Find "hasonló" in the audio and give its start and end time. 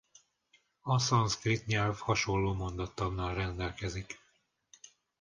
1.99-2.53